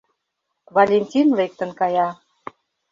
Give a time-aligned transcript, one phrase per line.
[0.75, 2.09] Валентин лектын кая.